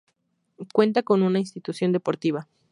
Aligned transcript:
Cuenta 0.73 1.03
con 1.03 1.21
una 1.21 1.37
institución 1.37 1.91
deportiva. 1.91 2.47